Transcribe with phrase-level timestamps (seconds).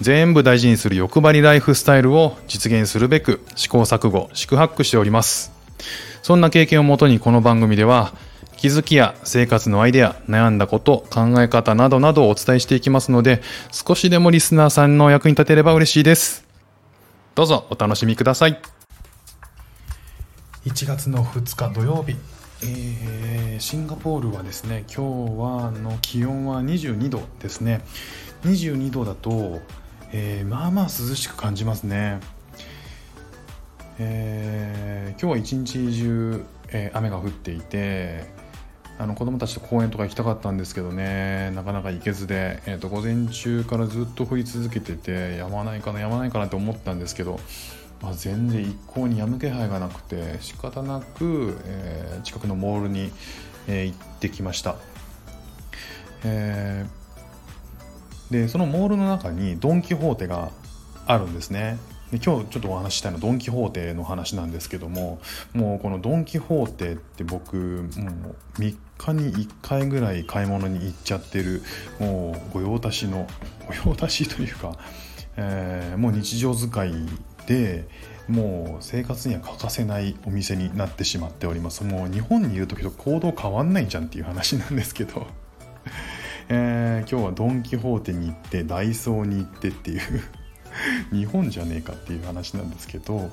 [0.00, 5.52] 全部大事にする欲張りライフスタイルを実現するべく試行錯誤四苦八苦しております。
[6.22, 8.14] そんな経験をもとにこの番組では
[8.56, 16.46] 気づきや生活のアイデア悩んだこと考え方などなどをお伝えしていきますので少しでもリスナーさんの役に立てれば嬉しいです。
[17.34, 18.58] どうぞお楽しみください。
[20.64, 22.16] 1月の2日土曜日。
[22.62, 27.84] えー、シンガポールはですね今日はの気温は22度ですね。
[28.44, 29.60] 22度だと、
[30.16, 32.20] えー、まあまあ涼しく感じますね、
[33.98, 38.24] えー、今日は一日中、えー、雨が降っていて
[38.96, 47.40] あの子供たちと公園とか行きたかったんですけどねなかなか行けずで、えーと、午前中からずっと降り続けててやまないかなやまないかなって思ったんですけど、
[48.00, 53.10] まあ、全然一向に止む気配がなくて仕方なく、えー、近くのモールに、
[53.66, 54.76] え、行ってきました。
[56.22, 57.03] えー
[58.30, 60.50] でそのモールの中にドン・キホーテが
[61.06, 61.78] あるんですね。
[62.10, 65.20] で今日ちょっとお話ししたいのはドン・キホーテの話なんですけども
[65.52, 67.82] もうこのドン・キホーテって僕も
[68.58, 71.62] う3日に1回ぐらい買い物に行っちゃってる
[71.98, 73.26] もう御用達の
[73.84, 74.76] 御用達というか、
[75.36, 76.92] えー、もう日常使い
[77.46, 77.88] で
[78.28, 81.84] もう生活には欠かせないお店になってしまっております。
[81.84, 85.26] もう日本にいる時と行動変わんないじゃんっていう話なんですけど。
[86.48, 90.00] えー、今日はドン・キホーテに行ってダイソーに行ってっていう
[91.12, 93.30] 日本じゃねえかっていう話なんですけど、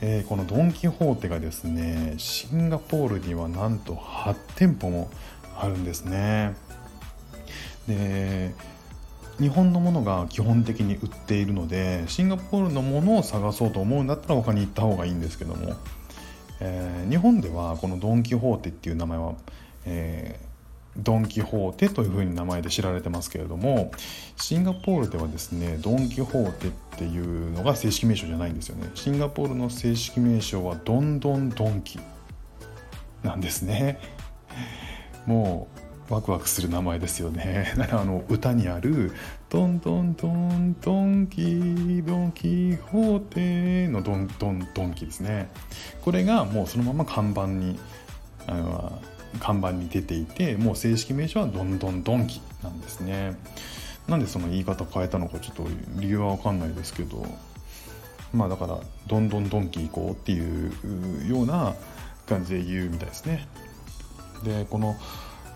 [0.00, 5.10] えー、このドン・キホーテがですねシンガポールにはなんと8店舗も
[5.58, 6.54] あるんですね。
[7.88, 8.54] で
[9.40, 15.74] 日本のものが基本的に売っているのでシンガポールのものを探そうと思うんだったら他に行った方がいいんですけども、
[16.60, 19.34] えー、日本ではこのドン・キホーテっていう名前は、
[19.86, 20.47] えー
[20.98, 23.92] ドン・キホーテというふうに名前で知られてますけれども
[24.36, 28.90] シンガポールではですねドン・キホーテっていうのが正式名称じゃないんですよね。
[28.94, 32.00] シンガポールの正式名称はドンドンドンキ
[33.22, 34.00] なんですね。
[35.26, 35.68] も
[36.08, 37.74] うワクワクする名前ですよね。
[37.92, 39.12] あの歌にある
[39.50, 45.48] 「ドンドンドンドンキドンキホーテ」のドンドンドンキですね。
[46.02, 47.78] これがもうそのまま看板に
[48.46, 49.02] あの
[49.38, 53.36] 看板に出ていてもう正式名称はどんどんドンキなんですね。
[54.08, 55.66] なんでその言い方変えたのかちょっと
[55.96, 57.26] 理由は分かんないですけど
[58.32, 61.74] まあだからどんどんドンキ行こうっていうような
[62.26, 63.46] 感じで言うみたいですね。
[64.44, 64.96] でこの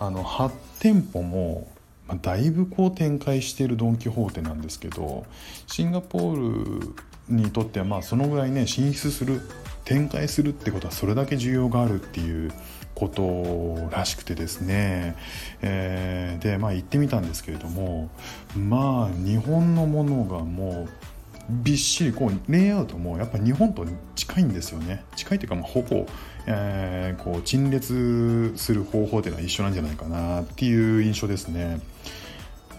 [0.00, 0.50] あの8
[0.80, 1.68] 店舗も
[2.08, 5.26] まあ、だいぶこう展開しているドン・キホーテなんですけど
[5.66, 6.94] シンガポール
[7.28, 9.42] にとってはまあそのぐらいね進出する
[9.84, 12.52] 展開するってことはそれだけ需要があるっていう
[12.94, 15.16] ことらしくてですね、
[15.62, 18.10] えー、でまあ行ってみたんですけれども
[18.56, 21.17] まあ日本のものがもう
[21.48, 25.04] びっしりこうレイアウトもやっぱ日本と近いんですよね。
[25.16, 26.06] 近いというかまあほぼ、
[26.46, 31.80] えー、こう陳列する方法というのは一緒なんじゃないかなっていう印象ですね。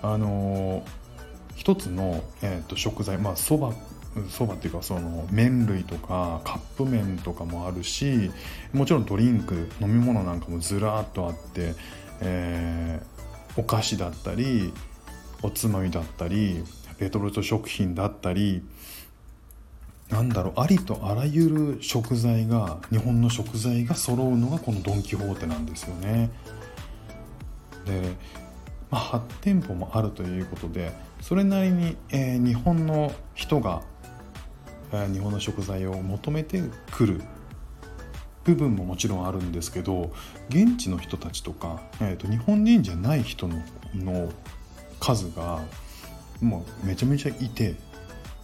[0.01, 0.83] あの
[1.55, 3.73] 一つの、えーと、食材まあそば
[4.29, 8.31] そばっていうかその麺類とかカップ麺とかもあるし
[8.73, 11.75] もちろんドリンク飲み物なんかもずらっとあって、
[12.21, 14.73] えー、お菓子だったり
[15.41, 16.63] おつまみだったり
[16.99, 18.63] レトルト食品だったり
[20.09, 26.31] なんだろうありとあらゆる食材が日本の食材が揃うのがこのドン・キホーテなんですよね。
[27.85, 28.15] で、
[28.89, 33.83] まあ、8店舗もあるということでそれなりに、えー、日本の人が
[34.91, 36.61] え日本の食材を求めて
[36.91, 37.21] くる
[38.43, 40.11] 部分ももちろんあるんですけど
[40.49, 43.61] 現地の人たちとか、えーと、日本人じゃない人の
[43.93, 44.31] の
[44.99, 45.61] 数が
[46.41, 47.75] もうめちゃめちゃいて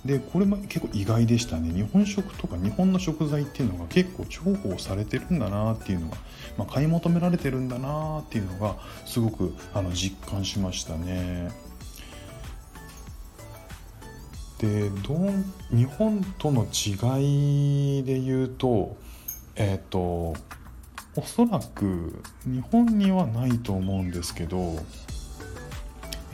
[0.06, 6.18] でこれも結構意外でしたね日本食とか日本の食材っていうのが結構重宝されてるんだなっていうのが、
[6.58, 8.76] まあ、買い求められてるんだなっていうのが
[9.06, 11.52] すごくあの実感しましたね。
[14.60, 18.96] でどう日本との違いで言うと
[19.56, 20.36] えっ、ー、と
[21.18, 24.76] おそらく日本にはないと思うんですけど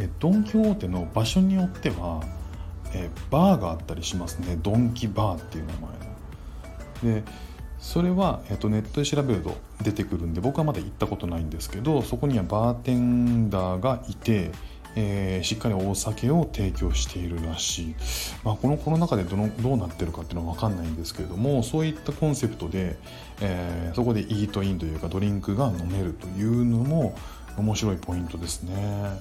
[0.02, 2.22] えドン・キホーテの場所によっては
[2.94, 4.58] えバーがあったりしますね。
[4.62, 5.74] ドンキバーっていう名
[7.04, 7.22] 前の。
[7.24, 7.32] で
[7.80, 14.52] それは、えっと、ネットで調べると出てくるんで僕はまだ行ったことないんですけどそこにはバーテンダーがいて、
[14.96, 17.96] えー、しっかりお酒を提供しているらしい、
[18.44, 22.98] まあ、このコロナ禍でどのどうなってるかっていうのは分かんないんですけれどもそういったコンセプトで、
[23.42, 27.16] えー、そこでイートインというかドリンクが飲めるというのも
[27.58, 29.20] 面白いポイントですね。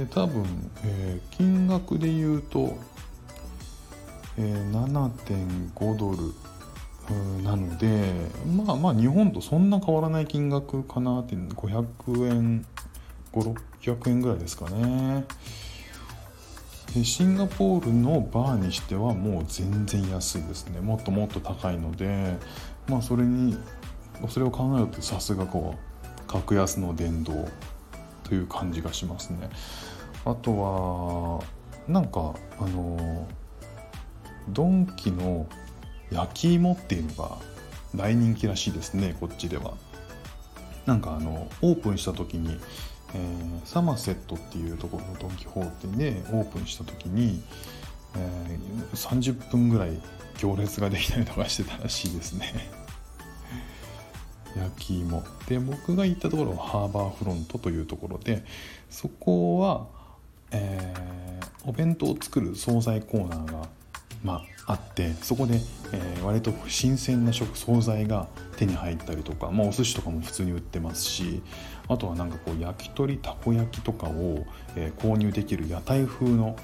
[0.00, 2.78] で多分、えー、金額で言うと、
[4.38, 6.32] えー、7.5ドル
[7.42, 12.66] なのでまあまあ日本とそんな変わらない金額かなって500円
[13.32, 15.24] 5600円ぐらいですかね。
[17.04, 20.80] シンガポールのバーにしてはもう全然安いですね。
[20.80, 22.36] もっともっと高いので
[22.88, 23.58] まあそれに
[24.28, 27.48] それを考えるとさすがこう格安の殿堂
[28.30, 29.50] という感じがしますね。
[30.24, 31.44] あとは
[31.88, 33.26] なんかあの
[34.48, 35.48] ドンキの
[36.12, 37.38] 焼き芋っていうのが
[37.94, 39.74] 大人気らしいですねこっちでは。
[40.86, 42.58] なんかあのオープンした時に、
[43.14, 47.42] えー、サマセットっていうところのドン・キホーテでオープンした時に、
[48.16, 50.00] えー、30分ぐらい
[50.38, 52.79] 行列ができたりとかしてたらしいですね。
[54.56, 55.22] 焼き芋。
[55.48, 58.44] で僕が行ったところはハーバーフロントというところで
[58.88, 59.86] そこは、
[60.50, 63.68] えー、お弁当を作る惣菜コーナーが
[64.22, 65.54] まあ、ってそこで、
[65.92, 71.42] えー、割と新鮮な食惣菜が手に入ったりとか、まあ、お寿司とかも普通に売ってますし
[71.88, 74.44] あとはなんかこう焼き鳥たこ焼きとかを、
[74.76, 76.56] えー、購入できる屋台風の、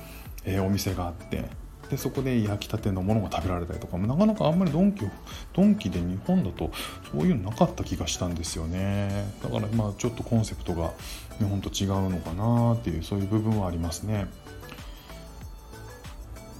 [0.44, 1.44] え、お店があって
[1.90, 5.06] でそこで焼きたてのものが食べられたりとかもなかなかあんまりドンキ
[5.52, 6.70] ドンキで日本だと
[7.12, 10.92] そういうのなかった気がしたんですよねだからまあちょっとコンセプトが
[11.38, 14.26] 日本と違うのかなっていうそういう部分はありますね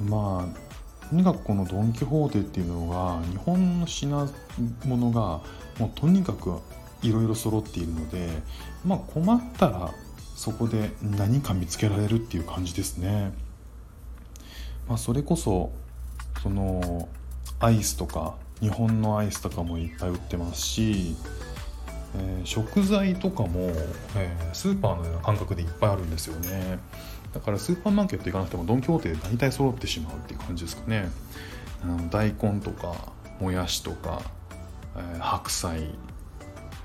[0.09, 4.29] まあとにかくこのドン・キホーテっていうのが日本の品
[4.85, 5.41] 物が
[5.79, 6.61] もうとにかく
[7.03, 8.29] いろいろ揃っているので
[8.85, 9.93] まあ困ったら
[10.37, 13.33] そこで何か見つけられるっていう感じですね。
[14.89, 15.73] まあ、それこそ
[16.43, 17.09] その
[17.59, 21.17] アイスとか日本のアイスとかもいっぱい売ってますし、
[22.17, 23.71] えー、食材とかも、
[24.17, 26.79] えー、スーパーのような感覚でいっぱいあるんですよね。
[27.35, 31.11] だからスーパーマーケット行かなくてもドン・キホーテで大体揃ってしまうっていう感じですかね
[31.83, 34.23] あの大根とかもやしとか、
[34.97, 35.91] えー、白菜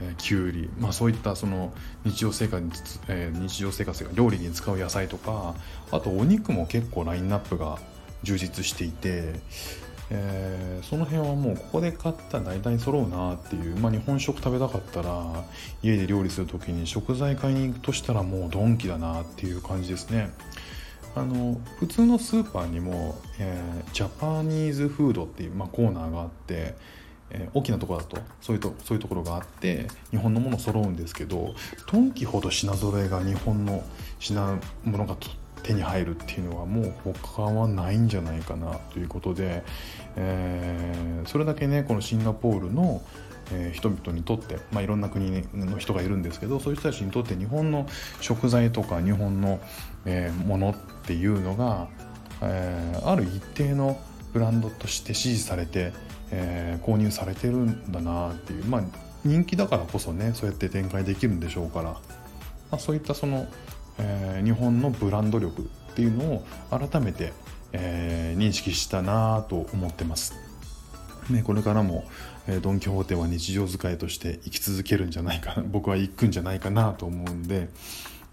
[0.02, 1.72] えきゅうり、まあ、そういったその
[2.04, 2.62] 日常生活、
[3.08, 5.56] えー、日常生活が料理に使う野菜とか
[5.92, 7.80] あとお肉も結構ラインナップが
[8.24, 9.36] 充実していて
[10.14, 15.46] えー、その辺はもうここで買ったら大体揃うなっていう、まあ、日本食食べたかったら
[15.82, 20.32] 家で料理する時に食材買いに行くとしたらもうドンキだなっていう感じですね。
[21.16, 26.76] あの普通のスーパーにも、えー、ジャパニーズフードっていう、まあ、コーナーがあって
[27.34, 31.54] えー、大きなところだとそういうとそういうところがあって日本のもの揃うんですけど
[31.92, 33.84] ドンキほど品揃えが日本の
[34.20, 35.16] 品物が
[35.64, 39.64] 手に入るっていうのはもう他はないんじゃないかなということで、
[40.16, 43.02] えー、それだけねこのシンガポールの、
[43.74, 47.86] 人々にとって、まあ、いろんな国の人がいるんですけどそういう人たちにとって日本の
[48.22, 49.60] 食材とか日本の、
[50.46, 50.76] ものっ
[51.06, 51.90] ていうのが、
[52.42, 54.00] えー、ある一定の
[54.34, 55.92] ブランドとして支持されて、
[56.32, 58.84] えー、購入されてるんだなっていうまあ
[59.24, 62.00] 人気だからこそねそうやって展開できるんでしょうから、ま
[62.72, 63.46] あ、そういったその
[64.00, 67.34] えー、日本のブランド力っていうのを改めて、
[67.74, 70.52] えー、認識したなと思ってます。
[71.30, 72.06] ね、これからも、
[72.48, 77.70] えー、ドン・キホーテは日常使いとして生き続けるんじゃないか 僕は行くんじゃないかなと思うんで、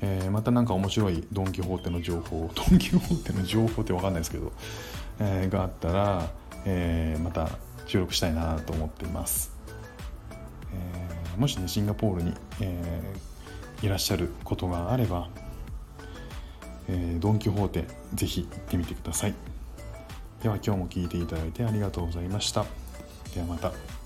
[0.00, 4.52] えー、また何か面白いドン・キホーテの情報 ドン・キホーテの情報って分かんないですけど、
[5.20, 6.30] えー、があったら、
[6.64, 7.50] えー、また
[7.86, 9.50] 収録したいなと思ってます、
[10.72, 15.28] えー、もしねシンガポールに、えー、いらっしゃることがあれば
[16.88, 19.34] えー、ドン・キホーテぜひ行ってみてください。
[20.42, 22.64] では今日も聴いていただいてありがとうございました。
[23.34, 23.97] ではまた。